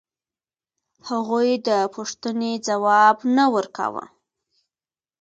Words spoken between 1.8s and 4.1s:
پوښتنې ځواب نه ورکاوه.